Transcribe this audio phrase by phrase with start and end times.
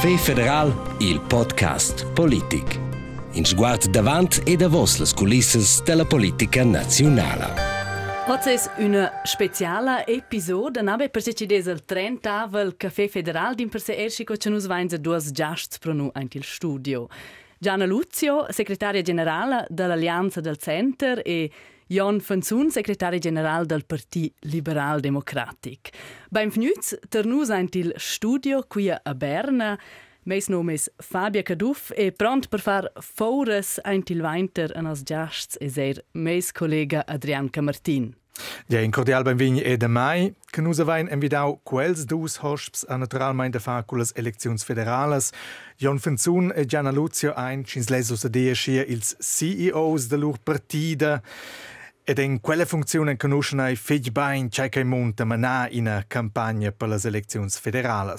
[0.00, 2.78] Café Federal, il podcast Politic.
[3.32, 7.46] In sguard davant e da vos las culisses della politica nazionale.
[8.28, 13.68] Oggi è una speciale episode, nave per ci des il 30 del Café Federal din
[13.68, 16.12] per se erci co ci nus vains due giasts pro nu
[16.42, 17.08] studio.
[17.58, 21.50] Gianna Luzio, segretaria generale dell'Alleanza del Center e
[21.90, 25.88] Jon Fanzun, segretario generale del Partito Liberal Democratic.
[26.28, 29.78] Benvenuti per noi il studio qui a Berna.
[30.24, 35.02] Mes nome è Fabia Caduff e pronto per far fores ein til Weinter an as
[35.02, 38.14] Jasts e ser mes collega Adrian Camartin.
[38.66, 42.96] Ja, in cordial benvegni e de mai, che nus avain envidau quels dus hosps a
[42.96, 45.32] naturalmente fa culas eleczions federales.
[45.78, 50.36] Jon Fenzun e Gianna Luzio ein, cins leso se dia schia ils CEOs de lur
[50.38, 51.22] partida.
[52.08, 56.72] Ed in quella funzione conoscono i figli bain c'è che monta manà in una campagna
[56.72, 58.14] per le elezioni federali.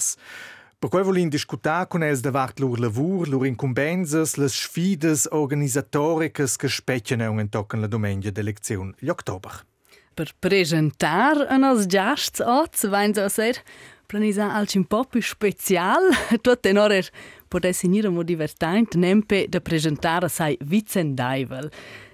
[0.78, 6.68] Per cui voglio discutere con els davart lor lavur, lor incumbenze, le sfide organisatoriche che
[6.68, 9.66] specchiano intorno alla domenica d'elezione, l'ottobre.
[10.14, 13.60] Per presentare a nos giasts oggi, vain so ser
[14.06, 16.10] planisa alci un po' più special.
[16.40, 17.00] Tutto in ora
[17.48, 21.68] potesse finire mo divertente, nempe da presentare sai Vincendaivel.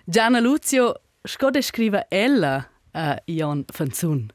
[0.09, 4.31] Gianna Luzio, Sco descrive ella a Jon Fanzun?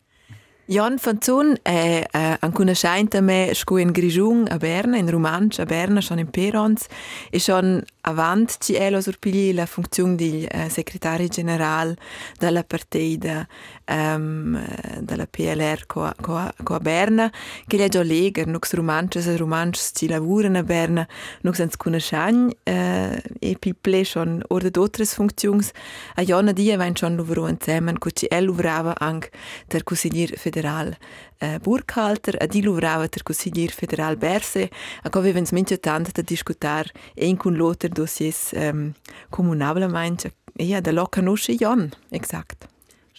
[0.66, 5.60] Jon Fanzun è eh, un conoscente a me sco in Grigiun a Berna, in Romansch
[5.60, 6.86] a Berna, schon in Perons,
[7.30, 11.96] e schon avant ci elo surpigli la funzione di eh, segretario generale
[12.38, 13.48] della partita
[13.86, 14.64] um,
[15.00, 17.32] della PLR co, co, co a Berna,
[17.68, 21.08] che è già lega, nux romanches e romanches ci lavorano a Berna,
[21.42, 25.66] nux ans conosciagn, eh, e pil ple schon orde d'altres funzioni,
[26.16, 29.30] a Jona dia vain schon lavoro insieme, co ci el lavorava anche
[29.68, 30.96] der Consiglier federal
[31.40, 34.70] eh, Burkhalter, a di lavorava der Consiglier federal Berse,
[35.04, 38.94] a co vivens mince tant da discutar e in con l'alter dossiers um,
[39.30, 42.71] comunablemente, e ja, da lo conosce Jon, exakt.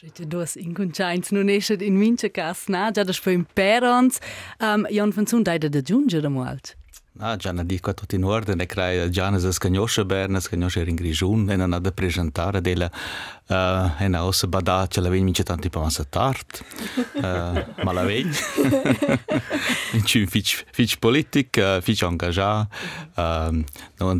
[0.02, 4.18] Schritte dus inconchains non esce in mince cas na, già das für imperons.
[4.58, 6.76] Um, Jon von Zun deide da giungere malt.
[7.20, 11.48] Ah, già ne dico tutto in ordine, crai già ne scagnosce berna, scagnosce in grigiun,
[11.50, 12.90] e non ha da presentare della
[13.46, 16.64] uh, e na ossa bada ce la vegn mince tanti pa massa tard.
[17.12, 17.22] Uh,
[17.84, 18.28] ma la vegn.
[19.92, 22.66] Minci fich fich politic, uh, fich engagà,
[23.14, 23.64] uh,
[23.98, 24.18] non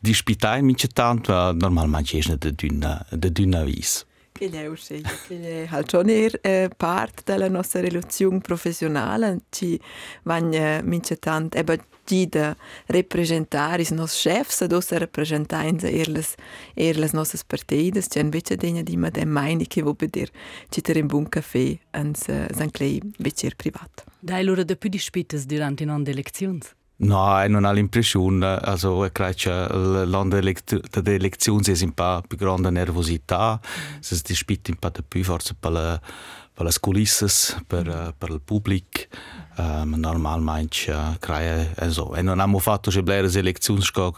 [0.00, 4.04] dispitai mince tanto, uh, normalmente esne de d'una de d'una vis.
[4.42, 9.78] È uscito, che è halt schon eher eh, part della nostra relazione professionale, ci
[10.24, 15.70] vanno eh, mince tant, eba di da representare i nostri chefs, ossa rappresentare
[16.74, 20.32] les nostre partides, c'è invece degna di ma de meini che vuol vedere
[20.70, 24.04] ci ter in buon caffè ans san clay invece privat.
[24.18, 26.58] Dai loro da più di spites durante non elezioni.
[27.02, 29.10] No, non ha l'impressione, also,
[30.30, 33.60] delle elezioni è un po' più grande nervosità,
[33.98, 36.00] si dispita un po' di più forse per, la,
[36.52, 37.26] per le culisse,
[37.66, 39.00] per, per il pubblico,
[39.58, 42.12] um, normalno manjše kraje EZO.
[42.16, 44.12] Eno nam je fatto že bila rezelekcijsko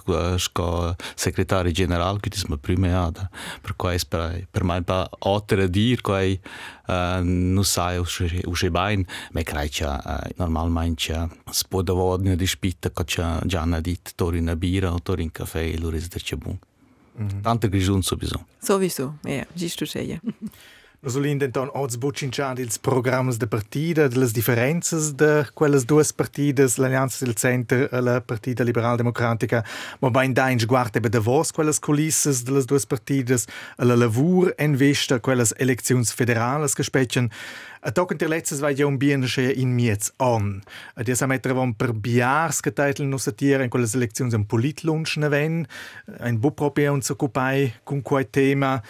[1.16, 3.28] sekretar general, ki smo primejada,
[3.62, 8.04] pri kojoj spravi, pri manj pa otradir, kojoj uh, nusajo
[8.52, 14.44] vše bajn, me krajča uh, normalno manjše spodovodnje, da špita, kot če džana dit, torin
[14.44, 16.58] nabira, torin kafe, luriz drče bun.
[17.18, 17.42] Mm -hmm.
[17.42, 18.38] Tanto grižun so bizu.
[18.62, 20.20] So bizu, je, žištu še je.
[21.04, 21.10] giusto sei.
[21.10, 26.76] Solin denton oz bucinciad ils programmas de partida, de las differenzas de quelles duas partidas,
[26.78, 29.64] l'Allianza del Center e la Partida Liberal Democratica,
[30.00, 33.46] ma bain dain sguard ebe de vos quelles colisses de las duas partidas,
[33.78, 37.30] e la lavur en vista quelles eleczions federales che specchen.
[37.80, 40.62] A tocken der letztes vai ja un bien sche in miez an.
[40.96, 45.18] A dir sa metter von per biars geteitel no satier in quelles eleczions un politlunch
[45.18, 45.66] ne ven,
[46.20, 48.82] ein bu proprio un s'occupai con quai tema.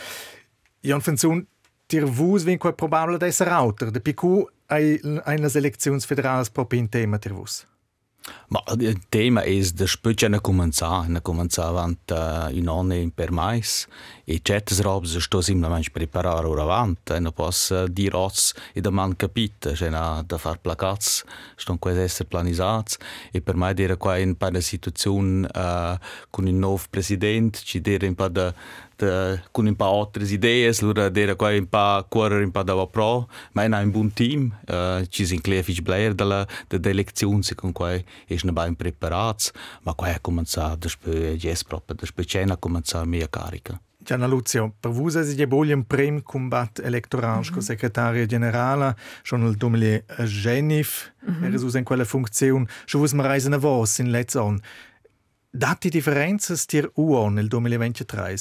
[0.81, 1.47] Jan Fenzun,
[1.95, 3.93] Tir vus vin quai probabile da esser auter.
[3.95, 4.41] De picu
[4.75, 4.99] ai
[5.31, 7.63] einas eleczions federales proprio in tema tir vus.
[8.49, 13.31] Ma il tema è da spöccia ne cominciare, ne cominciare avanti uh, un anno per
[13.31, 13.87] mais
[14.25, 18.91] e certe robe sto semplicemente preparare ora avanti e non posso dire oz e da
[18.91, 21.23] man capite, cioè na, da far placats,
[21.55, 22.97] sto quasi essere planizzati
[23.31, 25.99] e per me dire qua in una situazione uh,
[26.31, 28.55] con un nuovo presidente, ci dire un po' da
[28.97, 32.87] de, con un po' altre idee, allora dire qua un po' correre un po' da
[32.87, 37.43] pro, ma è un buon team, uh, ci si inclea fisch blair della delle elezioni
[37.55, 39.51] con cui è ben preparato,
[39.83, 43.81] ma qua è cominciato, dopo, è proprio, dopo c'è cominciato a mia carica.
[44.05, 47.49] Gianna Luzio, per voi è già un primo combatto elettorale mm -hmm.
[47.49, 50.85] come segretaria generale, schon nel 2019,
[51.31, 51.45] mm -hmm.
[51.45, 54.61] era in quella funzione, schon was man reisen a vos in Lezzon.
[55.51, 58.37] Dati differenze stir uon nel 2023?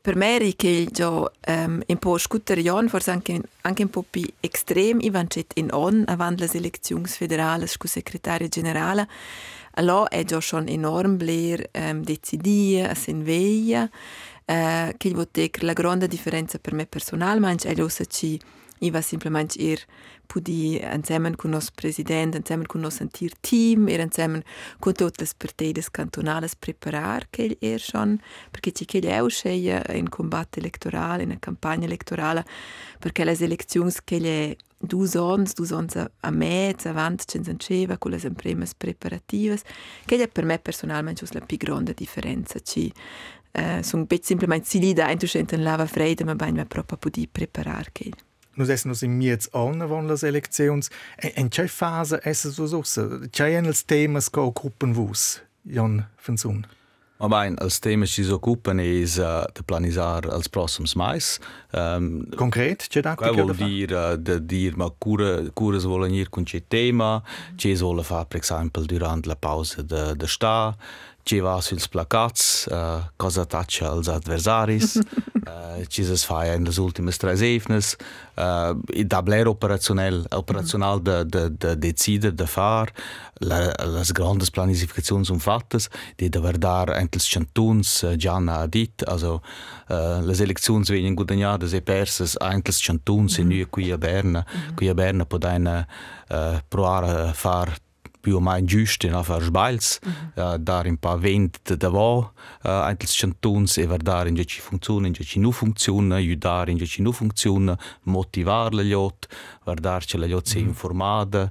[0.00, 4.26] Per me è che già um, un po' scuterion, forse anche, anche un po' più
[4.40, 9.08] estrem, ivancet in on, avant le elezioni federali, come segretaria generale,
[9.72, 13.82] allora è già schon enorm bler um, decidia, a senveia,
[14.46, 18.38] uh, che vuol dire la grande differenza per me personalmente è lo che
[18.80, 19.84] io va semplicemente ir
[20.28, 20.80] pudi
[21.36, 24.44] con nos president, insieme con nos antir team, ir insieme
[24.78, 28.20] con tutte le partite cantonali preparar che er schon,
[28.50, 32.44] perché ci che è uscire in combatto elettorale, in campagna elettorale,
[32.98, 38.10] perché le elezioni che le due anni, due anni a mezzo, avanti, ci si con
[38.10, 39.58] le prime preparative,
[40.04, 42.60] che è per me personalmente la più grande differenza.
[42.60, 42.92] Ci,
[43.52, 47.88] uh, sono semplicemente si lì da in lava fredda, ma ben proprio poter preparare.
[47.92, 48.27] Che.
[48.58, 50.90] Nus essen nus in miez an von las eleczions.
[51.34, 53.06] En c'è fase essen sus ussa?
[53.30, 56.66] C'è en els temas che occupen vus, Jan Fensun?
[57.18, 61.40] Ma bene, els temes ci occupano è uh, de planisar els prossims mais.
[61.72, 66.28] Um, Concret, c'è dato che vuol dire uh, de dir ma cura cura volen ir
[66.30, 67.20] con c'è tema,
[67.56, 70.76] c'è volen fare per esempio durante la pausa de de sta,
[71.28, 76.78] ci va suls placats, uh, cosa taccia als adversaris, uh, ci es fa in les
[76.80, 77.90] ultimes tres evnes,
[78.40, 82.92] uh, i dabler operationell, operational de, de, de decider, de far,
[83.44, 83.58] la,
[83.98, 89.42] les grandes planificazions um fattas, di de verdar entels chantuns, uh, Gianna ha dit, also
[89.90, 93.60] uh, les eleczions vegnan guadagnades e perses entels chantuns mm -hmm.
[93.60, 94.74] in qui a Berna, mm -hmm.
[94.74, 95.86] qui a Berna pod eine
[96.32, 97.76] uh, proare far
[98.20, 100.54] più o meno giuste no, fare sbaglios, mm -hmm.
[100.54, 102.30] uh, dare un po' vento da va, uh,
[102.62, 107.02] anche i cantoni e vedere in ci funziona, in ci non funziona, aiutare in ci
[107.02, 109.30] non funziona, motivare gli altri,
[109.64, 111.50] vedere che gli altri mm -hmm.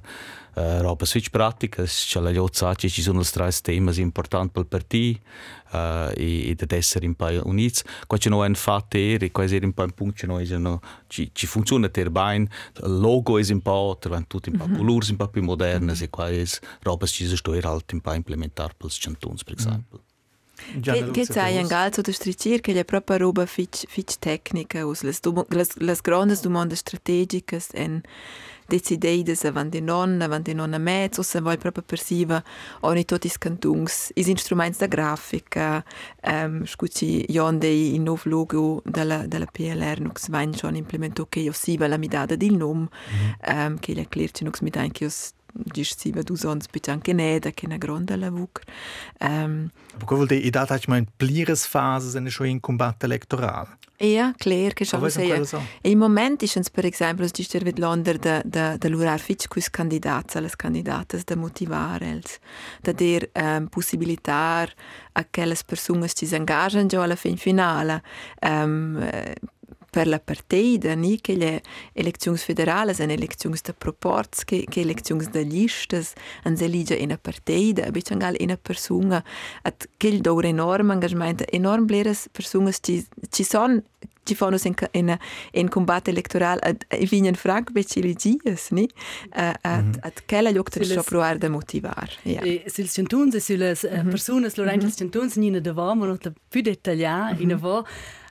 [0.58, 5.20] Uh, roba switch pratica, altri sanno che ci sono tre temi importanti per il partito
[5.72, 7.82] uh, e, e ad essere un po' uniti.
[8.06, 11.46] Qua c'è un fatto e qua è un po' un punto noi no, ci, ci
[11.46, 12.48] funziona ter bene,
[12.82, 16.10] il logo è un po', trovano tutti un po' più un po' più moderni, e
[16.10, 16.44] qua è
[16.82, 20.02] roba che ci sto halt un po' implementare per i cantoni, per esempio.
[20.80, 26.74] Che sai un galzo da stricir che è proprio roba fitch, tecnica, le, grandi domande
[26.74, 28.02] strategiche en
[28.68, 32.42] decididas avant de non, avant de non a mezzo, se voi proprio persiva
[32.80, 35.82] ogni tutti i cantungs, i strumenti da grafica,
[36.22, 41.52] um, scuci jonde il nuovo logo della, della PLR nux vain schon implementò che io
[41.52, 43.66] siva la midada del num, mm -hmm.
[43.66, 45.10] um, che le clerci nux mi che io
[45.64, 48.48] disciva du sonst bitte anche neda che una grande lavur.
[49.20, 53.78] Um, Aber vuol dire, i dati hanno plires fasi sono schon in combatto elettorale.
[54.00, 55.44] Ja, klar, che schon sehr.
[55.82, 59.48] Im Moment ist es, per esempio, es ist mit Länder da da da lurar fitch
[59.48, 62.38] quis candidats alle candidates da motivar els
[62.80, 64.72] da der um, possibilitar
[65.14, 68.02] a quelles personas ci s'engagian già alla fin finale
[68.40, 69.02] um,
[69.90, 71.62] per la partida, ni che le
[71.92, 76.12] elezioni federali sono elezioni da proports, che, che elezioni da listas,
[76.44, 79.24] an se liga in una partida, a bici angal in una persona,
[79.62, 83.44] at che il dore enorme engagement, enorm bleres persone ci, ci
[84.28, 85.18] ci fanno in, in,
[85.52, 88.84] in combat electoral ad vinien frank becili dies ni
[89.36, 89.92] uh, ad mm.
[90.00, 92.40] ad quella lucht de so proar de motivar ja.
[92.40, 94.10] E sil centuns e sil eh, mhm.
[94.10, 95.00] personas lorangels mhm.
[95.00, 97.42] centuns nina de vam und de più dettaglià mhm.
[97.42, 97.86] in avo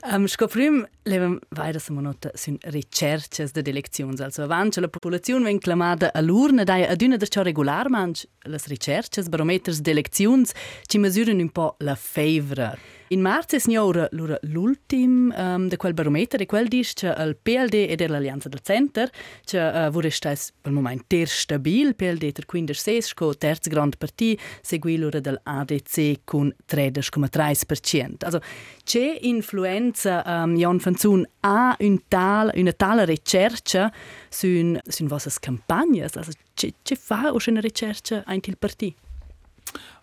[0.06, 5.58] Um, scoprim levam vaira sa monota sun ricerches de elections also avant la popolazion ven
[5.60, 10.54] clamada all'urna dai ad una der regular manch las ricerches barometers de elections
[10.88, 12.78] ci masuren un po la favra
[13.10, 17.96] In marzo è signora l'ultim um, de quel barometer e quel dice che il PLD
[17.98, 19.10] e l'Alleanza del Center
[19.46, 23.96] che uh, vuole stare il momento ter stabil, il PLD ter 15 sco terzo grande
[23.96, 28.16] partito, segui l'ora dell'ADC con 13,3%.
[28.26, 28.42] Also,
[28.84, 33.90] c'è influenza um, Jan Fanzun ha un tal, una tale ricerca
[34.28, 36.04] su, su vostre campagne?
[36.04, 39.07] Also, c'è, c'è fa una ricerca anche il partito?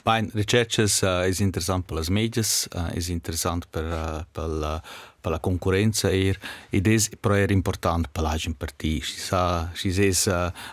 [0.07, 4.83] Bem, researches uh, eh, é interessante pelas mídias, uh, eh, é interessante para, eh, pela,
[5.23, 6.37] pela concorrência e
[6.71, 9.03] é para é importante para a gente partir.
[9.03, 10.27] Se és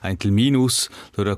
[0.03, 0.89] entre minus,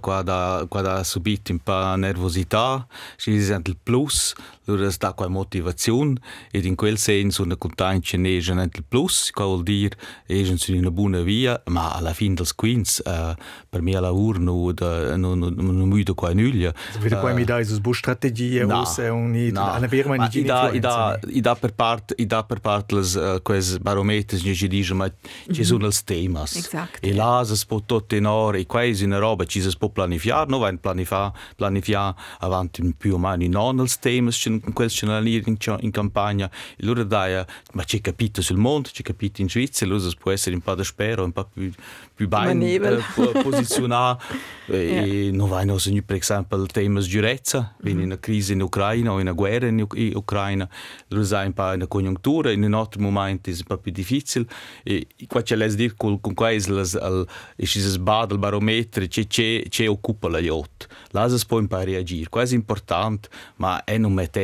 [0.01, 4.33] quando subit um pouco a nervosità, se és entre plus,
[4.65, 6.15] Allora es da quai motivazione
[6.51, 10.57] ed in quel senso una contancia ne egen entel plus, che vuol dire che egen
[10.57, 13.35] su una buona via, ma alla fine dels quins uh, eh,
[13.69, 16.73] per me la ur no da eh, no no no müde quai nülla.
[17.01, 20.43] Wieder quai eh, mi da is bu strategie os e un i ana berma ni
[20.43, 24.55] da i da i da per part i da per part uh, quais barometri ni
[24.55, 25.61] ci dice ma ci mhm.
[25.61, 26.55] sono els temas.
[26.55, 26.99] Exact.
[27.01, 29.89] E là si può tutto in ore e quai is una roba ci si può
[29.89, 35.41] planificar, no vain planificare, planificar avanti più o meno non els temas che quel che
[35.45, 36.49] in, in campagna.
[36.75, 37.43] E loro dai
[37.73, 40.83] ma c'è capito sul mondo c'è capito in Svizzera loro può essere un po' da
[40.83, 41.71] spero un po' più
[42.15, 43.01] più ben eh,
[43.41, 44.23] posizionato
[44.67, 47.89] e non vai no per esempio temas giurezza mm -hmm.
[47.89, 50.69] in una crisi in Ucraina o in una guerra in, in Ucraina.
[51.07, 53.91] Loro sai un po' in una congiuntura in un altro momento è un po' più
[53.91, 54.45] difficile.
[54.83, 59.63] E qua c'è les dir con con al e si sbad al barometro c'è c'è
[59.67, 60.87] c'è occupa la yacht.
[61.11, 64.42] Lasas poi un po' reagire quasi importante ma è non mette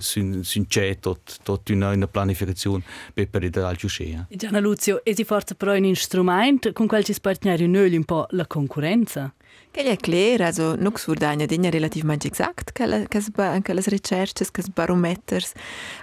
[0.00, 5.04] sun sun c'è tot tot una una pianificazione per per il altro scena Gianna Luzio
[5.04, 9.32] e forza però un strumento con quel ci partneri noi un po' la concorrenza
[9.74, 14.46] Che è chiaro, also non si vede dinja relativamente exact che le, che le ricerche,
[14.52, 15.52] che le barometers,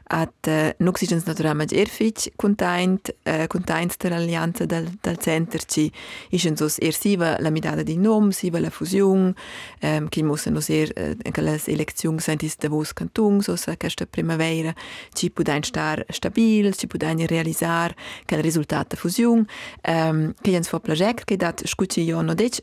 [0.08, 5.90] at uh, non si gens naturalmente erfic content, uh, content dell'alleanza del, del center ci
[6.32, 9.34] ischen sos er siva la midada di nom, siva la fusione,
[9.82, 13.78] um, che mussen nos er uh, che le elezioni sentis de vos cantung, sos a
[13.78, 14.76] questa primavera
[15.14, 19.46] ci pudain star stabil, ci pudain realisar che il risultato fusione,
[19.88, 22.62] um, che jens fa project che dat scucci jo no dec,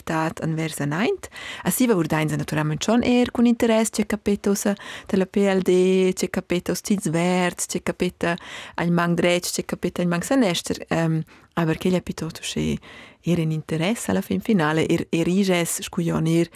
[0.00, 1.28] er stat anvers anaint.
[1.62, 4.72] A siva urdainza naturalmente schon eher con interesse, c'è capetos
[5.06, 8.36] della PLD, c'è capetos tiz verts, c'è capeta
[8.76, 10.84] al mang drech, c'è capeta al mang sanester.
[10.90, 11.22] Um,
[11.54, 12.74] aber che gli piuttosto c'è
[13.22, 16.48] era in interesse alla fin finale, er, er iges scuglion er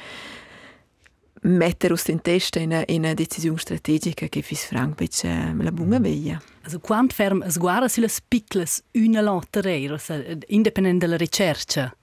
[1.44, 6.40] mettere in testa in una, una decisione strategica che fis franc becce la bunga veglia.
[6.62, 9.98] Also quant ferm sguara sulle piccole una lotteria,
[10.46, 11.94] indipendente dalla ricerca?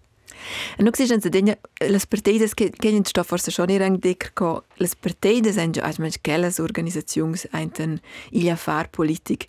[0.78, 1.56] Nu si gente degna
[1.90, 5.82] las partidas che che in sto forse schon ir angdec co las partidas en jo
[5.82, 9.48] ajmen quellas organisazions einten il affar politik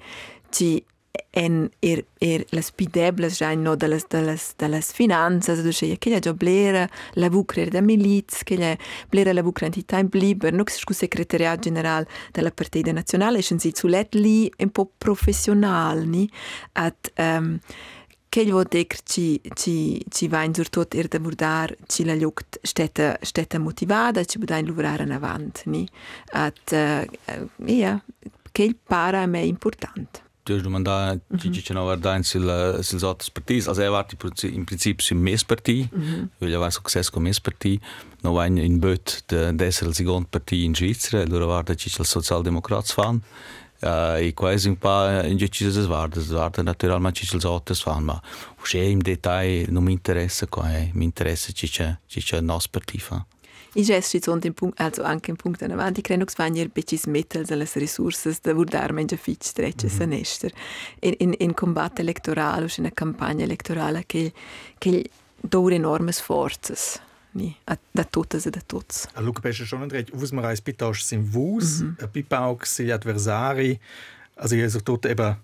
[0.50, 0.84] ci
[1.32, 5.70] en er er las pidebles ja no de las de las de las finanzas do
[5.70, 8.76] che che ja blera la vucrer da miliz che ja
[9.10, 13.72] blera la vucrer di time liber no scu secretariat general della partida nazionale schon si
[13.74, 16.28] zulet li un po professional ni?
[16.72, 17.60] At um,
[18.32, 22.58] Kell wo deker ci ci ci vain sur tot er da murdar ci la lukt
[22.64, 25.86] stetta stetta motivada ci budain luvrar an avant ni?
[26.32, 27.98] At eh, uh, ja
[28.52, 31.78] kell para me important Du hast domanda ci ci mhm.
[31.78, 32.48] no guardain sil
[32.82, 34.16] sil zotas partis as evarti
[34.48, 36.30] in princip sim mes parti mhm.
[36.40, 37.80] vilja var success com mes parti
[38.22, 42.06] no vain in böt de desel sigond parti in Svizzera e allora varda ci il
[42.06, 43.22] socialdemocrats fan
[43.84, 45.36] E quasi po' in
[45.86, 48.22] guarda, das guarda naturalmente ci sono altre fan, ma
[48.60, 50.90] usce in dettaglio non mi interessa qua, eh.
[50.92, 53.26] mi interessa ci c'è ci c'è il nostro partito.
[53.74, 56.96] I gesti sono in punkt, also anche in punto in avanti, credo che vanno becci
[56.96, 59.96] smettere delle risorse da guardare meglio fitch strecce mm -hmm.
[59.96, 60.52] sanester
[61.00, 64.32] in, in, in combatto elettorale in una campagna elettorale che
[64.78, 65.10] che
[65.40, 66.74] dura enorme sforzi
[67.34, 67.56] ni
[67.94, 69.06] da tota se da tots.
[69.14, 71.32] A Luca Pesce schon und recht, us marais pitaus sim mhm.
[71.32, 72.06] vus, mm -hmm.
[72.06, 73.80] pipauk si adversari,
[74.36, 75.36] also je so tot eba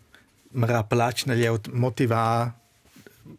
[0.52, 2.50] mara plačna ljeut motiva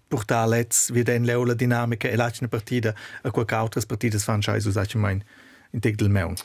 [0.08, 4.98] portalets vi den leola dinamica e lačna partida, a qualche altras partidas fan chais usaci
[4.98, 5.24] mein
[5.74, 6.38] in tegdel meun.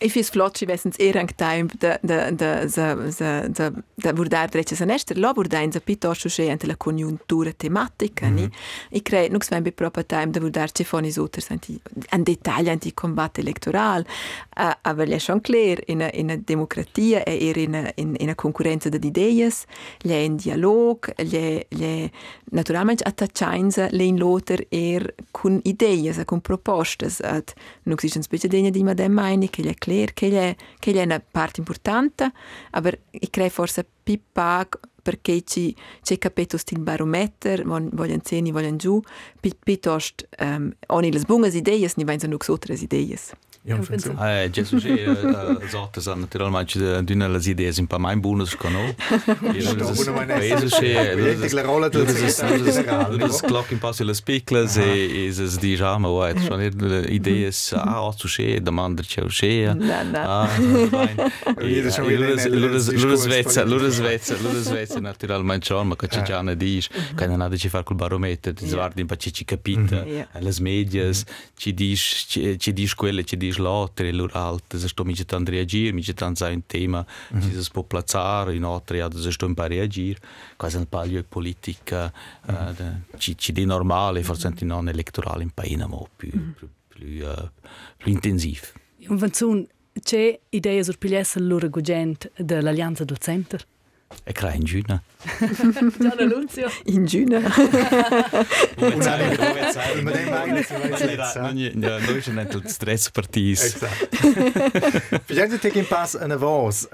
[0.00, 3.72] Ich finde es flott, wenn es eher ein Time da da da da da da
[3.96, 8.40] da vurdar dreche semestre, lo vurdain za piuttosto che ante la congiuntura tematica, mm -hmm.
[8.40, 8.50] ni.
[8.90, 12.68] I crei, non svem be proprio time da vurdar che foni soter senti an dettagli
[12.68, 14.06] anti combatto elettoral,
[14.82, 18.28] aber è schon klar in a, in una democrazia e er in a, in in
[18.28, 22.10] a concorrenza le in dialog, le le
[22.50, 28.70] naturalmente attaccianza le in loter er con idee, con proposte, at non si specie degna
[28.70, 32.32] di madem meine che le klar che è, che è una parte importante,
[32.72, 38.76] ma io credo forse più poco perché ci c'è capito il barometro, vogliono seni, vogliono
[38.76, 39.00] giù,
[39.62, 43.18] piuttosto um, ogni le buone idee, ne vengono anche altre idee.
[43.68, 44.10] Jönfensó.
[44.58, 45.16] Ez už je
[45.70, 48.94] zaotazan natural manci dune las ideas in pa mai bonus con no.
[49.54, 49.74] Ez
[50.64, 55.58] už je Vedi la rola tu das clock in passe las piclas e is es
[55.58, 56.60] di jama wa et schon
[57.08, 59.68] ideas a o tu she demander che u she.
[61.58, 67.26] Lures vezza, lures vezza, lures vezza natural manci ma che c'è già ne dis, che
[67.26, 70.04] non ha di ci far col barometro, ti guardi in pa ci ci capita,
[70.40, 71.24] las medias,
[71.56, 72.26] ci dis
[72.58, 76.34] ci dis quelle, ci dis later lur alte se sto mi tan reagir mi tan
[76.36, 77.60] sa un tema mm -hmm.
[77.60, 80.18] si può plazzare in altri, se sto in par reagir
[80.56, 83.00] quasi un palio politica mm -hmm.
[83.12, 84.66] uh, ci, di normale forse mm -hmm.
[84.66, 86.52] non elettorale in paese ma più mm -hmm.
[86.58, 87.48] più, più, uh,
[87.96, 88.66] più intensivo
[89.08, 89.66] un vanzun
[90.02, 93.64] c'è idea sul pigliessa loro gugent dell'allianza docenter
[94.24, 95.02] E crea in giuna.
[95.98, 96.70] Gianna Luzio.
[96.84, 97.40] In giuna.
[98.76, 99.02] Noi
[102.20, 103.62] sono nel stress partis.
[103.62, 104.08] Esatto.
[105.24, 106.88] Vielleicht te in pass an avos.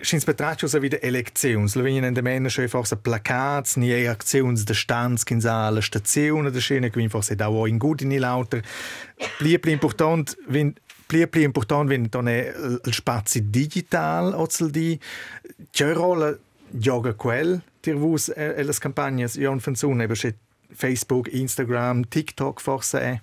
[0.00, 1.74] Schins betrachtos a wieder Elektions.
[1.74, 5.82] Lo venien in de Männer schon forse Plakats, ni e Aktions de Stands kin alle
[5.82, 8.62] Stationen de Schene, quin forse da wo in gut in lauter.
[9.38, 10.74] Pli important, wenn
[11.06, 14.98] pli pli important wenn dann il spazio digital ozel di.
[15.70, 16.36] C'è rola
[16.70, 20.16] gioca quel tirvus e le campagne Jon Fenzun eben
[20.72, 23.20] Facebook, Instagram, TikTok forse è.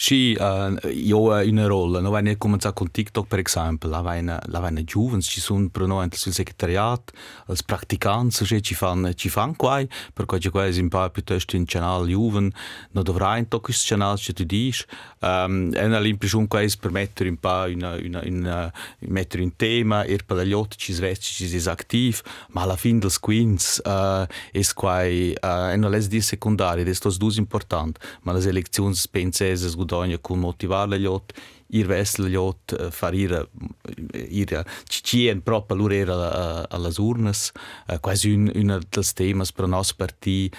[0.00, 4.00] Și uh, eh, eu uh, în rol, noi ne cominciat cu TikTok, per exemplu, la
[4.00, 7.12] vaina, la vaina juvens, ci sunt per noi sul secretariat,
[7.46, 11.08] als eh, practicanți, cioè, și ci fan, ci fan quai, per cui ci quai zimpa
[11.08, 12.52] piuttosto in canal juven,
[12.90, 14.86] no dovrai in tocus canal ce tu dis,
[15.18, 19.52] ehm, um, en all'impressione quai es per mettere un pa una, una, una, mettere un
[19.56, 23.90] tema, er per la lot, ci sveci, ci disactiv, ma alla fin dels quins, uh,
[23.90, 29.68] eh, es quai, uh, en alles di secundari, destos dus important, ma las elections pensese,
[29.90, 31.06] guadagna con motivare gli
[31.70, 33.48] ir vessel gli altri, fare ir,
[34.12, 37.52] ir ci proprio loro era alle urnas,
[38.00, 40.56] quasi un, uno dei temi per la nostra partita,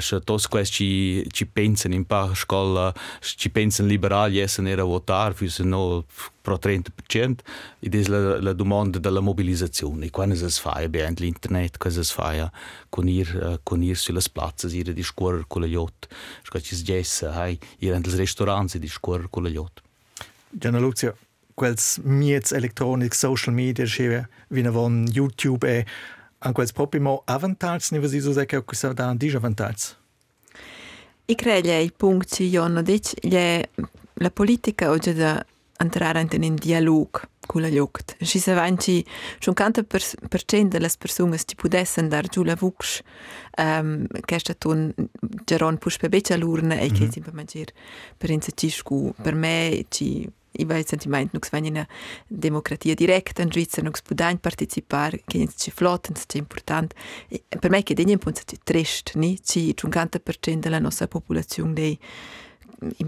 [0.00, 5.64] se tutti questi ci pensano in pa scuola, ci pensano liberali essere a votare, se
[5.64, 6.04] no
[6.40, 7.38] pro 30%,
[7.80, 12.52] ed è la, la domanda della mobilizzazione, quando si fa, beh, l'internet, cosa si fa
[12.88, 16.14] con ir, con ir sulle piazze, ir di scuola con gli altri,
[16.60, 19.83] ci si dice, hai, ir nei ristoranti di scuola con gli altri.
[20.56, 21.16] Gianna Luzio,
[21.54, 25.84] quels miets electronic social media schive wie von YouTube e
[26.38, 29.96] an quels proprio mo avantags ni vasi so se che cosa da disavantags.
[31.26, 33.14] I punto che io non dic
[34.18, 35.44] la politica oggi da
[35.78, 38.16] entrare in un dialogo con la lucht.
[38.20, 39.04] Si sa vanci
[39.38, 43.00] schon 50% delle persone che potessero andare giù la vux
[43.58, 44.92] um, che è stato un
[45.44, 47.66] geron push per beccia l'urna e che simplemente
[48.16, 51.86] per inseciscu per me ci i vai sentiment nux vain in
[52.28, 56.94] democratia diretta in Svizzera nux pudain participar che ci flotten è important
[57.28, 59.38] e per me che degni punto è trist ni?
[59.42, 61.98] Ci 50% della nostra popolazione dei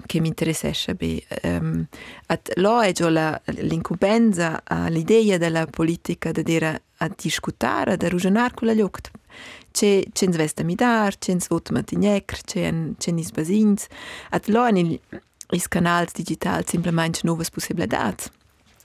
[0.07, 1.87] che mi interessa be um,
[2.27, 8.69] at lo è già l'incumbenza l'idea della politica da dire a discutere da ragionare con
[8.69, 9.11] la lucht
[9.71, 13.87] c'è c'è svesta mi dar c'è svot matignec c'è c'è nis basins.
[14.31, 14.99] At lo in
[15.53, 18.31] is canals digital simplement novas possibilidades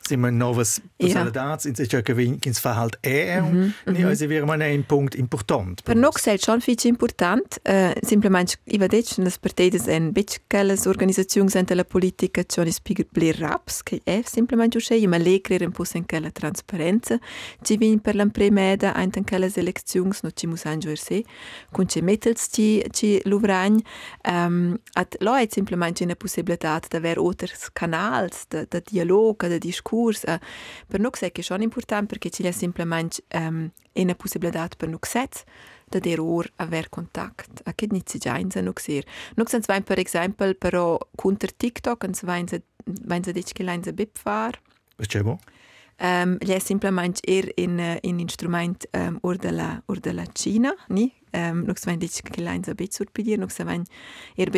[0.07, 1.69] sind wir novas possibilidades ja.
[1.69, 3.91] in sich che ins verhalt er mm -hmm.
[3.91, 8.57] ni also wäre man ein Punkt important per noch sei schon viel important uh, simplement
[8.65, 13.39] i va dec nas partidas en bit quelles organisazioni ente la politica schon is pigler
[13.39, 17.19] raps che è simplement usce ma lecrer un po' en quella trasparenza
[17.63, 21.23] ci vin per l'impremeda ein tan quelles eleczioni no ci mus anjo se
[21.71, 23.81] con ci metels ci ci luvragn
[24.27, 29.81] um, at lo è simplement una possibilità da aver oters canals da dialoga da discussione
[29.81, 29.90] discurs.
[29.91, 30.37] Uh,
[30.87, 35.43] per noi è schon important perché ci è semplicemente um, una possibilità per noi set
[35.91, 37.61] da der or aver contact.
[37.65, 39.03] A che nicht si già in no xer.
[39.35, 42.63] Noi sen per esempio però contro TikTok ens vain se
[43.05, 44.59] vain se dic che lain se bip far.
[44.95, 45.39] Perché bo?
[45.99, 51.13] Um, gli è semplicemente er in in instrument um, or della or della Cina, ni?
[51.33, 53.85] Um, noi vain dic che lain se bip surpidir, noi vain
[54.35, 54.49] er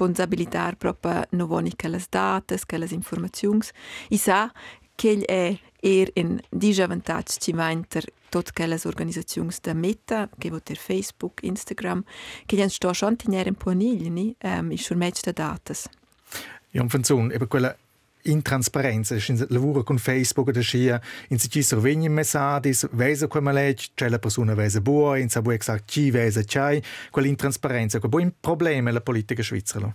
[0.00, 3.60] bip responsabilitar proprio novoni che le date, che le informazioni.
[4.08, 4.52] I sa
[4.94, 10.76] che è er in disavantage ci va inter tot quelle organizzazioni da Meta, che voter
[10.76, 12.04] Facebook, Instagram,
[12.46, 15.88] che gli sto schon tenere un po' nigli, ni, um, is schon match da datas.
[16.70, 17.76] Ja, funziona, e quella
[18.24, 24.08] in lavoro con Facebook da scia, in si ci sorvegni messaggi, vese come legge, c'è
[24.08, 28.14] la persona vese buona, in sa buona sa ci vese c'hai, quella intransparenza, che è
[28.14, 29.94] un problema la politica svizzera.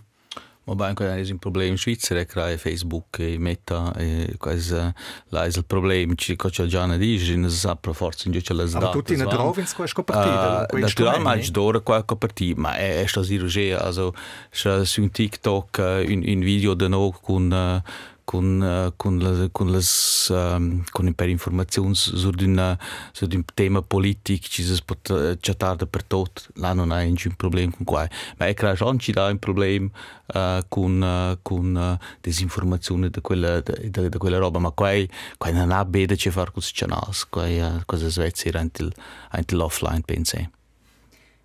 [0.66, 4.92] Ma beh, è un problema in Svizzera, che Facebook e Meta, e questo
[5.30, 8.42] è il problema, che c'è già una dice, non si sa per forza, in le
[8.42, 8.84] date.
[8.84, 10.66] Ma tutti ne trovi in questa copertina?
[10.68, 14.12] Uh, naturalmente, d'ora quella copertina, ma è, è così, also,
[14.50, 17.82] c'è su TikTok un, un video di noi con...
[17.84, 22.76] Uh, con, äh, con, la, con, las, ähm, con imper informaziuns sur d'una
[23.12, 27.36] sur d'un tema politico ci si può uh, eh, per tutto là non hai nessun
[27.36, 29.88] problema con quai ma è che non ci dà un problema
[30.34, 35.08] uh, con uh, con uh, disinformazione da quella da, da, quella roba ma quai
[35.38, 38.92] quai non ha bene da che far con i canali quai uh, cosa svezzi rentil
[39.30, 40.50] rentil offline pensi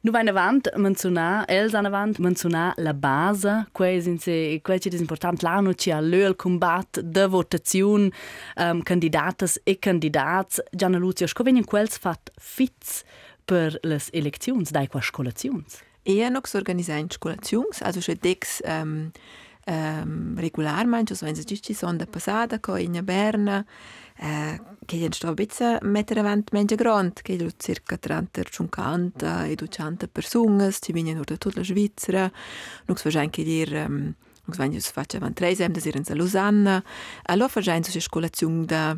[0.03, 5.43] Nu vain avant mencionar, els han avant mencionar la base, quei sinse, quei è important,
[5.43, 8.09] l'anno ci ha l'el combat de votazione
[8.57, 10.59] um, candidates e candidats.
[10.71, 13.03] Gianna Lucia, sco venien quels fat fits
[13.45, 15.83] per les eleczions, dai qua scolazions?
[16.01, 19.11] E noch organisieren scolazions, also schon dex um,
[19.67, 23.63] um, regularmente, so wenn sie ci sono da passata, co in Berna,
[24.85, 30.07] che gli sto a mettere avanti menge grande, che gli circa 30, 50 e 200
[30.07, 32.31] persone, ci vengono da tutta la Svizzera,
[32.85, 34.13] non fa anche dire, um,
[34.45, 36.83] non si fa avanti tre esempi, da Lausanne,
[37.23, 38.97] allora fa già una scolazione da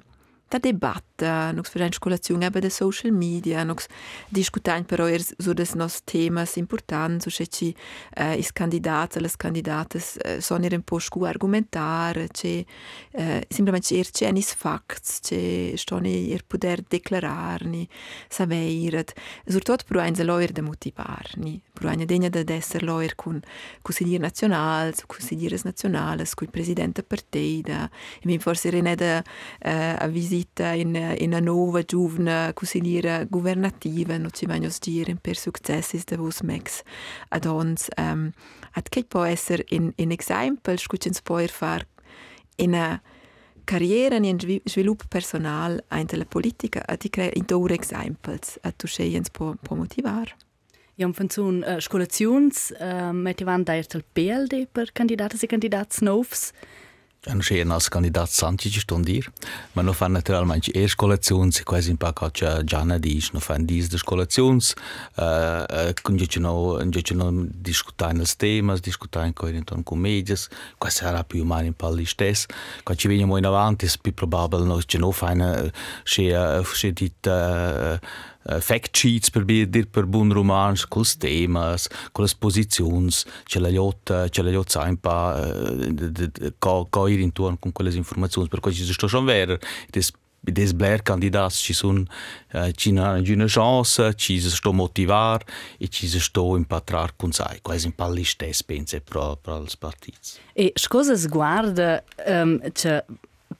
[0.53, 3.87] da debatta, nos facem colazione eben de social media, nos
[4.29, 7.73] discutem però er su des nos temas importants, so che
[8.15, 12.65] eh, is candidats, les candidates eh, son er un po scu argumentar, che
[13.11, 17.87] eh, simplemente er che nis facts, che stoni er poder declararni,
[18.29, 19.13] saveiret,
[19.47, 23.41] surtot pro ein se loer de motivarni, pro ein degna de esser loer cun
[23.81, 27.89] consiglier nacionals, consiglieres nacionales, cui presidente partida,
[28.21, 29.23] e mi forse rene de
[29.59, 35.15] eh, a visita vita in, in una nuova giovane consigliera governativa non ci vanno dire
[35.15, 36.81] per successi da vos mex
[37.29, 37.87] ad ons.
[37.97, 38.31] Um,
[38.75, 41.87] ad che può essere in, in esempio scucin spoiler far
[42.57, 43.01] in a
[43.63, 49.53] carriera in sviluppo personale anche la politica ad in due esempi ad tu scegliens può,
[49.61, 50.35] può motivare
[50.95, 55.47] Ja, und so uh, äh, Skolations, äh, mit van da il PLD per candidaten e
[55.47, 56.82] candidats novs, non
[57.23, 59.27] anscheen als Kandidat Sancic stond hier,
[59.71, 63.31] maar nog van natuurlijk mijn eerste coalitions, ik weet niet pak had Gianna die is
[63.31, 68.19] nog van die is deci uh, uh, de coalitions, kun je nou, je nou discuteren
[68.19, 72.45] als thema's, discuteren kun je dan comedies, qua sarà più male in palli stes,
[72.83, 75.71] qua ci veniamo in avanti, è più probabile non c'è no fine,
[76.03, 77.27] c'è c'è uh, dit
[78.45, 83.09] uh, uh, fact sheets per dir per bun romans col temas con le posizioni
[83.45, 85.51] ce la lotta ce la lotta un pa
[86.59, 89.59] co co ir intorno con quelle informazioni per cui ci sto schon ver
[89.91, 90.11] des
[90.43, 92.03] des Blair candidats ci sono
[92.53, 95.41] uh, ci hanno una chance ci si sto motivar
[95.77, 99.75] e ci si sto impatrar con sai quasi un po' stess penso per per i
[99.79, 100.17] partiti
[100.53, 103.05] e scusa sguarda um, cioè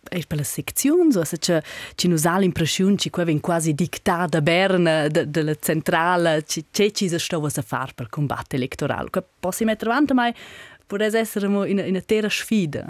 [0.10, 1.62] eis per la secziun, so se c'è
[1.96, 6.66] ci nos ha l'impression ci quaven quasi dictà da Berna de, de la centrala ci
[6.72, 9.10] c'è ci se sto a far per combatte elettorale.
[9.10, 10.34] Qua possi metter avanti mai
[10.86, 12.86] potesse essere una, una terra sfida.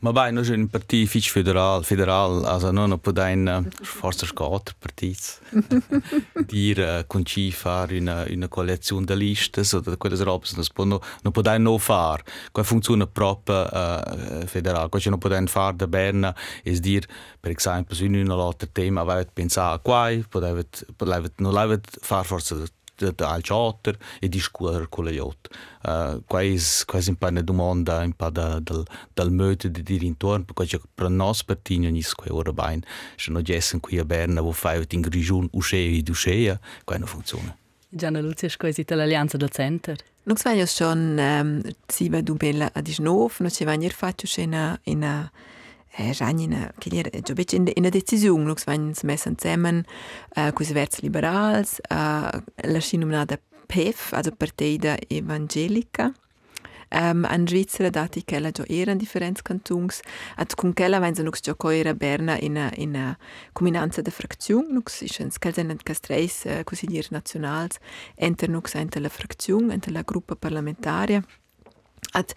[0.00, 5.18] Ma beh, noi siamo un partito fitch federal, federal, also non possiamo, forse quattro partiti,
[6.46, 11.32] dire con ci fare una, una coalizione di liste, o di quelle robe, non, non
[11.32, 12.22] possiamo non fare.
[12.52, 16.32] Qua funziona proprio uh, federale, qua non possiamo fare da Berna,
[16.62, 17.08] e dire,
[17.40, 20.10] per esempio, su un altro tema, avete pensato a qua,
[21.38, 22.54] non l'avete fare forse
[23.00, 25.56] al charter e discutere con gli altri.
[25.82, 28.84] Uh, quais, quais un po' una domanda un po' da, dal,
[29.14, 32.82] dal modo di dire intorno, perché per noi partiti non è ora bene.
[33.16, 37.06] Se non jessen qui a Berna, wo fai in Grigion uscea e uscea, qua non
[37.06, 37.56] funziona.
[37.90, 39.96] Gianna Lucia, quasi l'alleanza del center.
[40.24, 44.78] Non sveglio schon um, sieben du bella a disnov, non ci va nier faccio in
[44.82, 45.30] in
[46.12, 46.88] Janina, che
[47.22, 49.84] già in una decisione, noi siamo messi insieme
[50.36, 51.66] uh, con i versi liberali,
[52.96, 56.12] nominata PEF, also Partida Evangelica,
[56.90, 59.88] um, in Svizzera, dati che la già era in differenti cantoni,
[60.38, 63.18] e con quella vengono noi già coera Berna in una, in una
[63.52, 65.30] combinanza di frazioni, noi siamo
[65.70, 67.74] in tre uh, consiglieri nazionali,
[68.14, 68.62] entro noi
[69.00, 70.36] la frazione, entro la gruppa
[72.12, 72.32] At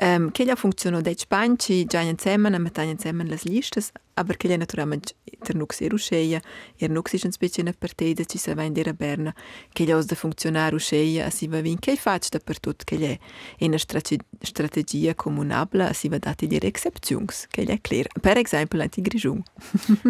[0.00, 3.82] Um, che ja funziona de spanci, già insieme, mettiamo insieme le liste,
[4.14, 5.14] aber che ja naturalmente
[5.46, 6.40] der nux er uscheia,
[6.78, 9.34] er nux ist ein bisschen eine partita ci sa vain dera Berna,
[9.72, 13.16] che ja da funzionar uscheia, si va vin che fac da per tut che ja
[13.58, 18.06] una strategia comunabla, si va dati dire exceptions, che ja clear.
[18.20, 19.42] Per esempio anti grigiun.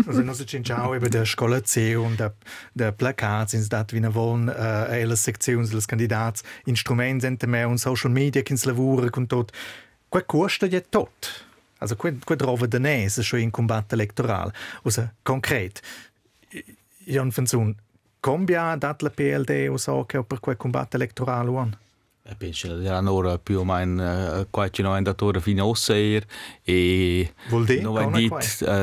[0.06, 2.34] also non si cinciao eben der Scolazione, der
[2.74, 8.10] der Plakats ins dat wie von äh, alle Sektionen des Kandidats, Instrumente sind und Social
[8.10, 9.52] Media kins lavura con tot.
[10.08, 11.46] Qua costa ja tot.
[11.78, 14.52] Also qua, qua trova danese schon in combat elettoral.
[14.82, 15.82] Also konkret,
[17.04, 17.76] Jan Fenzun,
[18.20, 21.78] combia dat la PLD o so che per quel combat elettoral one?
[22.36, 26.24] Penso che ora più o meno qualche noventatore fino a Osseir
[26.62, 27.80] e non dit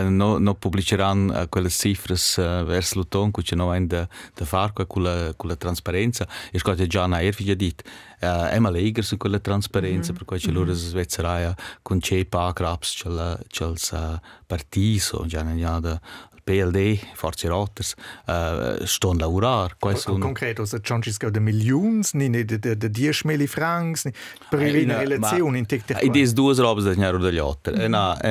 [0.10, 5.34] no no pubbliceranno quelle cifre verso l'autunno che non hanno da, da fare con la,
[5.36, 6.28] con la trasparenza.
[6.52, 7.84] E scotte già una erfiglia dit
[8.18, 10.18] è ma leger su quella trasparenza mm -hmm.
[10.18, 13.04] per cui c'è loro svezzeria con c'è pa graps
[13.48, 16.00] c'è il partiso già ne da
[16.46, 17.96] PLD, Forze Rotters,
[18.28, 19.76] äh, stehen laurar.
[19.80, 24.12] Con concreto, also John Cisco de Millions, ni de, de, de 10 mili francs, ni
[24.50, 26.04] per eh, in relazione in tecte qua.
[26.04, 27.74] Idee due robe da gnaro degli otter.
[27.74, 27.90] Mm -hmm.
[27.90, 28.22] Na,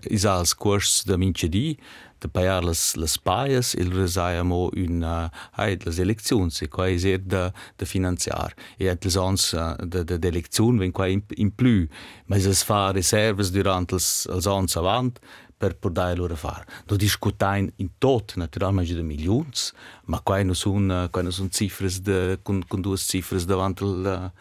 [0.00, 1.78] is als kurs da mincedi,
[2.24, 5.28] de paiar les les paias il resaiamo un uh,
[5.60, 7.44] hai les eleczions e qua is er de
[7.78, 11.88] de finanziar e et les uh, de de de elezion ven qua in, in plü
[12.26, 15.20] ma es fa reserves durant els els ons avant
[15.56, 16.66] per poter loro fare.
[16.86, 19.48] Lo discutiamo in tot, naturalmente, di milioni,
[20.06, 24.32] ma qua non sono, qua non sono cifre de, con, con due cifre davanti al,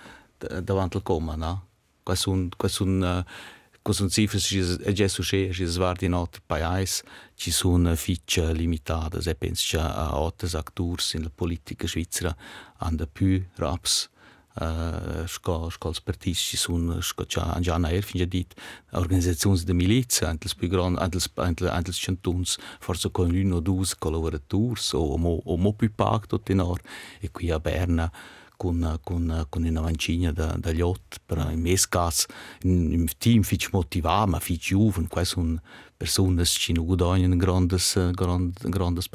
[0.61, 1.67] davanti al coma, no?
[2.03, 3.23] Qua sono, qua sono,
[3.83, 7.03] che già succede, che svardi in altri paesi,
[7.35, 12.35] ci sono fiche limitate, e penso a altri attori nella politica svizzera
[12.77, 14.09] hanno più raps
[15.25, 18.53] sco scols partits ci sun sco già già na er finja dit
[18.91, 23.85] organizzazioni de milizia antels più grand antels antels antels chantuns forse con un o due
[23.97, 26.79] collaborators o mo o mo più pac tot in or
[27.19, 28.11] e qui a Berna
[28.63, 32.25] con con con una vancina da da lot per in mes cas
[32.61, 35.59] im team fich motivar ma fich juven quasi un
[35.97, 39.07] personas ci nu guadagnan grandes grandes grandes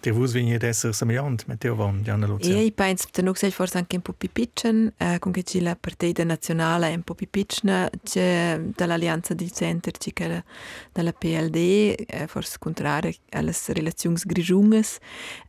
[0.00, 2.54] Ti vus vegni ad esser semejant met teo von, Diana Lucia?
[2.54, 5.58] Io penso che non sei forse anche un po' più piccin, eh, con che c'è
[5.58, 10.44] la partita nazionale un po' più piccina, c'è dall'alleanza di center, c'è
[10.92, 14.98] dalla PLD, eh, forse contrario alle relazioni grigiungas,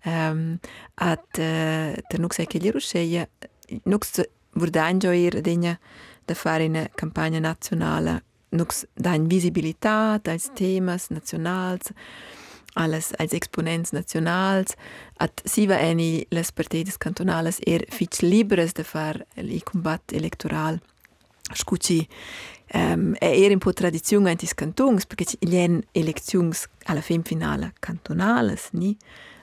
[0.05, 0.57] um,
[0.95, 3.29] at eh, ter non sei che gli rusceia,
[3.83, 3.99] non
[4.53, 5.77] vordain già ir degna
[6.25, 11.91] da fare una campagna nazionale, non dain visibilità, dai temas nazionals,
[12.73, 14.75] alles als Exponents nationals,
[15.17, 20.79] at siva eni les partides cantonales er fich libres de far il combat electoral.
[21.53, 22.07] Scuci,
[22.73, 27.73] um, è er un po' tradizione antis cantons, perché gli en eleczions alla fin finale
[27.79, 28.95] cantonales, ni?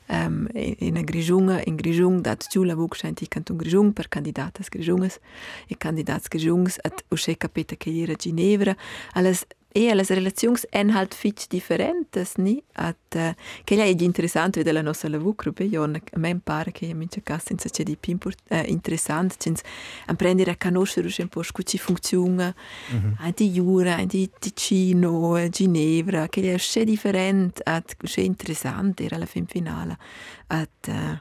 [0.09, 5.19] Um, in Grigiunga, in Grigiung dat giù la vuc senti canton Grigiung per candidatas Grigiungas
[5.67, 8.77] e candidats Grigiungs at usce capita che era Ginevra,
[9.15, 9.45] alles
[9.77, 12.63] e le relazioni sono halt fitch differentes, ni?
[12.73, 16.97] At, uh, che è interessante vedere la nostra lavoro, io a me pare che in
[16.97, 19.61] mince casa senza c'è di più uh, interessante, cins
[20.07, 23.13] apprendere a conoscere un po' come funziona, mm -hmm.
[23.19, 29.45] anche Jura, anche Ticino, Ginevra, che è c'è differente, at, c'è interessante, era la fin
[29.47, 29.99] finale.
[30.47, 31.19] At, uh,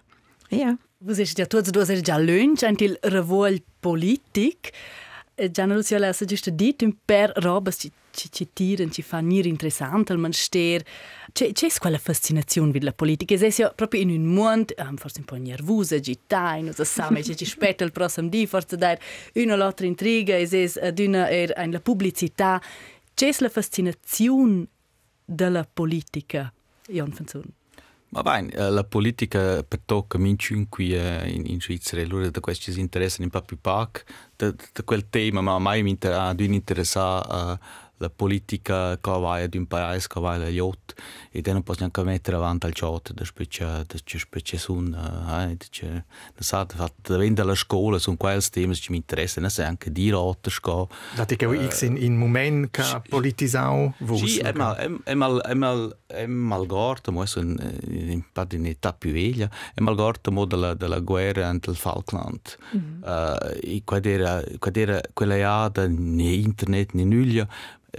[0.47, 0.77] yeah.
[0.99, 4.71] Vous êtes ja tutti due già lunch, anche il revuol politic.
[5.51, 7.91] Gianna Lucia, ha giusto detto un per roba ci,
[8.31, 10.81] ci tiran, ci fa nir interessant al manster.
[11.33, 13.33] C'è, c'è quella fascinazione per la politica?
[13.33, 17.35] E se proprio in un mondo, um, forse un po' nervosa, agitata, non so se
[17.35, 19.01] ci aspetta il prossimo dì, forse dare
[19.33, 22.61] una o l'altra intriga, e se ad una er in la pubblicità.
[23.13, 24.65] C'è la fascinazione
[25.25, 26.51] della politica,
[26.87, 27.43] Jan Fanzon?
[28.15, 32.79] Ma bene, la politica per tocca minchun qui in, in Svizzera, allora da questi si
[32.79, 33.99] interessano un po' più poco,
[34.37, 35.97] da, da quel tema, ma mai mi
[36.55, 37.59] interessa uh,
[38.09, 40.95] politika kā vajag un paese che va vajag ļoti.
[41.35, 45.65] e te nu neanche mettere avanti al ciot, da specie da ci sun, eh, da
[45.69, 49.49] ci, da sa, da fatta, vende alla scuola, sun quels tema che mi interessa, ne
[49.49, 50.87] sai anche di otta sco.
[51.13, 54.23] Da ti che x in, in moment ca politisau vus.
[54.23, 58.23] Sì, è mal, è mal, è mal, è mal gorto, mo esso in, eh, in,
[58.31, 62.39] parte in età più veglia, è mal gorto mo della, della guerra ante il Falkland.
[62.77, 63.03] Mm-hmm.
[63.03, 67.45] Eh, e quadera, quadera, quella è da né internet né nulla,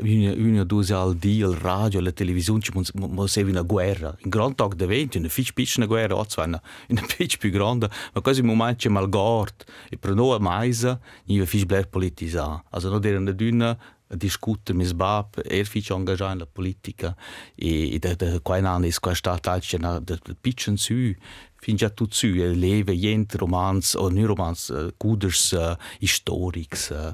[0.02, 4.16] una, una due al dia, il radio, la televisione, ci mo una guerra.
[4.22, 7.50] In gran tag de venti, una fitch piccola guerra, o zwar una, una fitch più
[7.50, 9.64] grande, ma quasi un momento mal gort.
[9.90, 10.82] E per noi mais,
[11.24, 12.62] ni una fitch bler politisa.
[12.70, 13.76] Also no der d'una
[14.08, 17.16] discuter mis bab, er fitch engagiert in la politica
[17.54, 21.14] e, e da da quai an is qua stat alce na da pitchen su
[21.56, 27.12] fin già tut su e leve jent romans o nu romans guders uh, historics uh,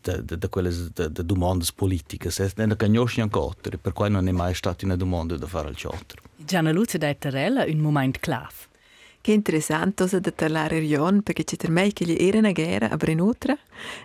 [0.00, 0.72] da, quelle
[1.24, 2.30] domande politiche.
[2.30, 5.76] Se non conosci ancora, per cui non è mai stata una domanda da fare al
[5.76, 6.22] ciotro.
[6.36, 8.66] Gianna Luzia da Terrella, un momento clave.
[9.28, 12.88] Che interessante cosa da parlare Rion, perché c'è per me che gli era una guerra
[12.88, 13.54] a Brenutra,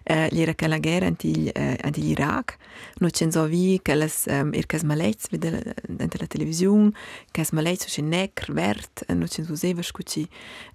[0.03, 2.57] eh, gli era la guerra anti, eh, anti Iraq,
[2.97, 6.91] non c'è so vi che las um, er cas malets vede dentro la televisione,
[7.31, 10.27] cas malets c'è necr vert, non c'è so seva scuci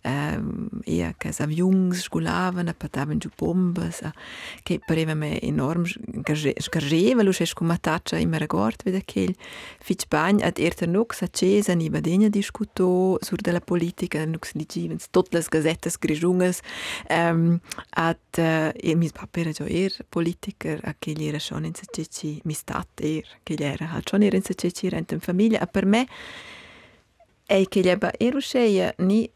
[0.04, 4.10] um, e cas avions sculavano, patavano giù bombes, uh,
[4.62, 5.84] che pareva me enorm
[6.56, 9.34] scargeva, lo c'è come taccia in meragort vede che
[9.78, 15.44] fitch bagn ad erter nux accesa ni badegna discuto sur della politica vários digimas, todas
[15.44, 16.62] as gazettes grejungas,
[17.10, 23.00] um, at, uh, mis papel jo er politiker, aquele era schon in sececi, mis tat
[23.00, 26.06] er, aquele era halt schon er in sececi, rentam famiglia, per me,
[27.46, 29.30] ei che gli ebba erusceia ni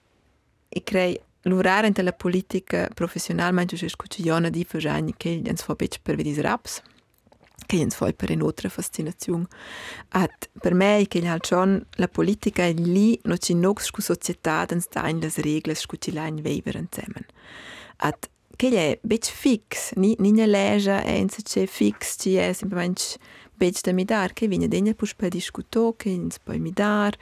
[0.68, 5.48] e crei l'urare in la politica professionale, ma in giusto scucciona di fagagni che gli
[5.48, 6.82] ens fa bec per vedis raps,
[7.66, 9.46] che ens fa per un'altra fascinazione
[10.10, 14.64] at per me che gli schon la politica è lì no ci nox scu società
[14.64, 17.26] den stein las reglas scu ci lain weber insieme
[17.96, 22.52] at che è bec fix ni ni ne leja è in se fix ci è
[22.52, 23.18] semplicemente
[23.54, 27.16] bec da mi dar che viene pus per discuto che ins poi mi dar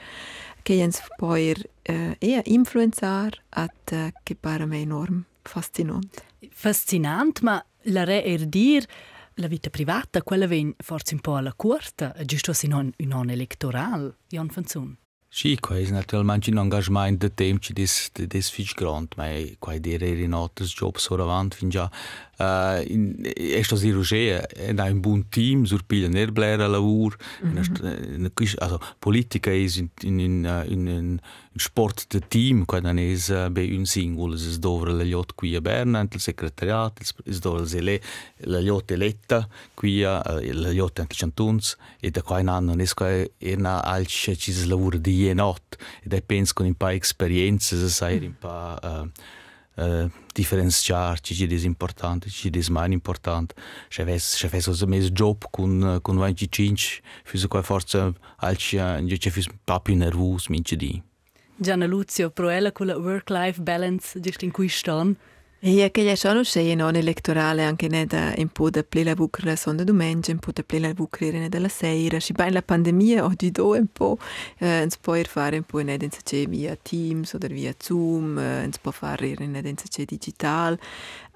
[0.62, 7.64] che ins poi eh, eher influenzar at uh, che para me enorm fascinante fascinant ma
[7.84, 8.86] la re er dir
[9.40, 13.32] la vita privata quella ven forse un po' alla corta giusto se non un anno
[13.32, 14.96] elettoral Jan Fanzun
[15.32, 19.28] Sì, questo è naturalmente un engagement di tempo che è molto grande, ma
[19.60, 21.88] qua dire in altri job sono avanti fin già.
[22.36, 28.54] Uh, in, è stato cirurgia, è un buon team, sur piglia nerblera lavoro, mm -hmm.
[28.58, 31.20] also politica è in, in, in, in, in
[31.56, 35.60] sport de team, quando non è bei un singolo, es dovre la lot qui a
[35.60, 38.00] Berna, il segretariato, es dovre le
[38.44, 42.80] la lot eletta qui a la lot anche cantuns e da qua in anno non
[42.80, 46.74] è qua una alce ci si lavora di e not e da penso con un
[46.74, 49.10] pa esperienze, se sai un pa uh,
[49.76, 53.54] Uh, differenziar ci ci è importante ci è mai importante
[53.88, 58.76] se ves se ves o mes job con con 25 fuse qua forza alci
[59.18, 61.00] ci fus pa più nervus mince di
[61.60, 65.14] Gianna Luzio, proela con la work-life balance, giusto in cui stanno?
[65.58, 69.54] E che gli sono sceglie non elettorale anche ne da un po' da plena vucra
[69.56, 72.18] sonda domenica, un po' da plena vucra ne della sera.
[72.18, 74.16] Si in la pandemia o di do un po',
[74.56, 78.78] eh, si può fare un po' in edenza via Teams o via Zoom, eh, si
[78.80, 80.78] può fare in edenza digital.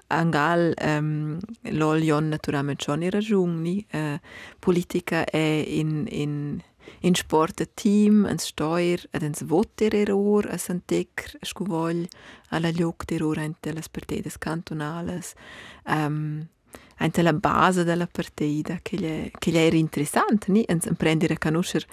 [0.07, 4.19] Angal um, l'olion naturalmente schon in ragioni, eh,
[4.59, 6.61] politica è in, in
[7.01, 12.07] in sport a team, an steuer, ad ens voter error, a santec, a scuvogl,
[12.49, 15.33] alla lloc d'error ente las partidas cantonales,
[15.85, 16.45] um,
[16.97, 20.63] ente la base della partida, che gli, che gli era interessante, ni?
[20.67, 21.85] Ens prendere a conoscere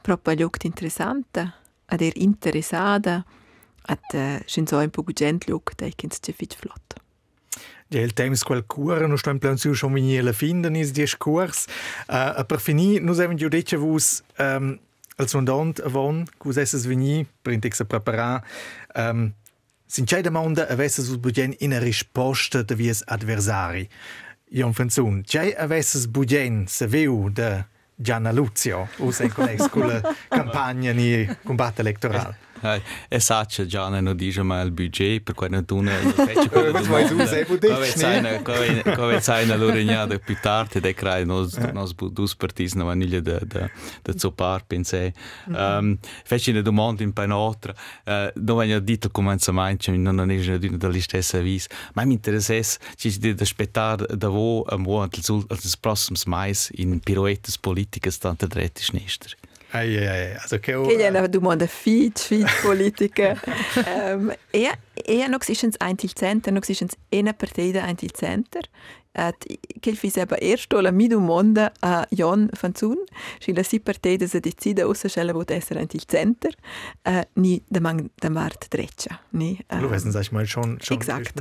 [0.00, 1.52] proprio lloc interessante,
[1.86, 3.24] ad er interessata,
[3.86, 7.03] ad uh, scin un po' gent lloc, dai che.
[7.88, 11.06] Il temps quel cura, non sto in plan su schon wie la finden is die
[11.06, 11.66] scurs.
[12.08, 14.78] Uh, per fini, nus even giu dice vus um,
[15.16, 18.42] al sondant avon, cus esses vini, printex a preparar,
[18.96, 19.32] um,
[19.86, 23.88] sin c'è domanda avesses us budgen in a risposta de vies adversari.
[24.50, 30.00] Jon Fenzun, c'è avesses budgen se veu de Gianna Luzio, us en connex con la
[30.28, 32.53] campagna ni combatto elettorale.
[33.08, 37.06] esatto, Gianna non dice ma il budget per quando tu ne fece quello di ma
[37.06, 37.74] tu sei potente.
[37.74, 42.82] Come sai no, nella no, l'orignata più tardi dai crai non non sbudus partis na
[42.82, 43.70] no, vaniglia da da
[44.02, 45.12] da zopar pensai
[45.46, 45.62] um, mm-hmm.
[45.62, 50.30] ehm, fece una domanda in panotra uh, eh, dove hanno detto come si mangia non
[50.30, 54.74] è una dina della stessa vis ma mi interessa ci di aspettare da voi eh,
[54.74, 55.10] a mo al
[55.80, 59.34] prossimo mais in pirouettes politiche tanto dretti e snestri
[59.74, 60.34] Ei, ei, ei.
[60.34, 60.88] Also, que, ora...
[60.88, 63.40] Che gli hanno domandato, fit, fit, politica.
[63.74, 64.78] um, ehm, yeah.
[64.94, 68.68] E non existens ein til center, non existens ena partida ein til center.
[69.14, 69.44] Et
[69.78, 72.98] quel fis eba ersto la mi domanda a Jon Fanzun,
[73.38, 76.50] si la si partida se decida ussa schella vot esser ein til center,
[77.06, 79.52] uh, ni de mang de mart dreccia, ni.
[79.70, 81.38] Du wissen sag mal schon schon Exakt.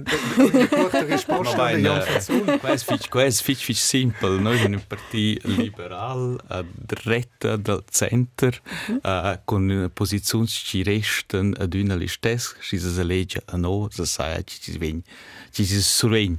[3.10, 8.62] Quais fitch fitch simpel, noi un partit liberal a dretta del center
[9.02, 15.04] uh, con posizions ci resten ad una listes, si se legge nou zasajać ci zwień,
[15.52, 16.38] ci surwień.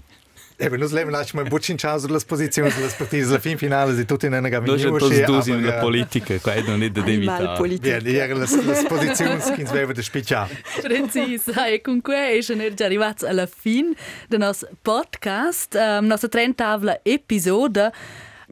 [0.57, 3.93] E beh, noi le lasciamo un po' cinciato sulle posizioni, sulle partite, sulla fin finale
[3.93, 4.77] di tutti nella gavina.
[4.77, 7.57] Noi tutti due in la politica, qua non è da evitare.
[7.57, 7.99] Politica.
[7.99, 10.55] Vieni, ieri le posizioni che si avevano spicciato.
[10.81, 13.95] Precisa, e con questo siamo già arrivati alla fine
[14.29, 17.91] del nostro podcast, ehm, um, nostra trentavla episodio.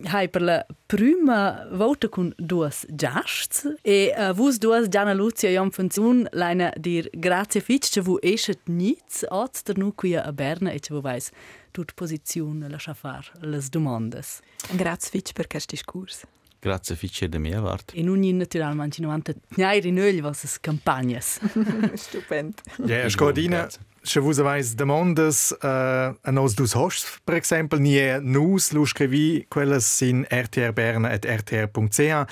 [0.04, 5.52] Hai per la prima volta con due giasts e uh, vus due Gianna Lucia e
[5.52, 10.32] Jan Fanzun leine dir grazie fitch che vu eschet nits oz der nu qui a
[10.32, 11.30] Berna e che vu vais
[11.70, 14.40] tut posizione lascia far les domandes.
[14.72, 16.26] Grazie fitch per questo discorso.
[16.60, 17.92] Grazie fitch de mia vart.
[17.94, 21.40] E nun in naturalmente ci novanta gnairi nögli vasses campagnas.
[21.94, 22.60] Stupend.
[22.86, 23.91] Ja, Scordina, se vus
[24.38, 30.26] avais demandas uh, a nos dus hosts, per exempel, nie nus lu scrivi quelles in
[30.30, 32.26] rtrberna.rtr.ch.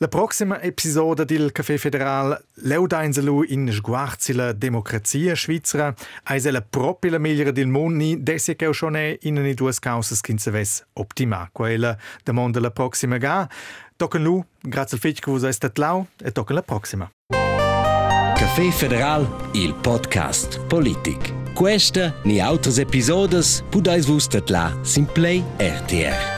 [0.00, 5.92] La prossima episoda del Café Federal leudainzelu in sguarzila democrazia svizzera,
[6.22, 10.20] eis la propria la migliore del mondo, desi che schon è in ni duas causas
[10.20, 11.48] che se ves optima.
[11.52, 13.48] Quella demanda la prossima ga.
[13.96, 17.10] Tocken lu, grazie al fitch che vos è stat lau, e tocken la prossima.
[18.48, 21.34] Café Federal, il podcast Politik.
[21.54, 26.37] Questa ni autres episodes pudais vus la Simplay RTR.